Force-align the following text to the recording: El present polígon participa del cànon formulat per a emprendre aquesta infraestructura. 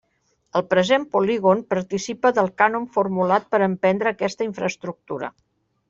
El 0.59 0.63
present 0.69 1.05
polígon 1.15 1.61
participa 1.75 2.33
del 2.39 2.51
cànon 2.63 2.89
formulat 2.97 3.47
per 3.53 3.61
a 3.63 3.71
emprendre 3.71 4.15
aquesta 4.17 4.49
infraestructura. 4.53 5.33